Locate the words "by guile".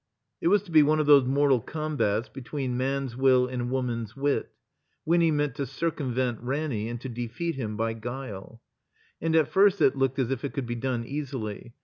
7.77-8.63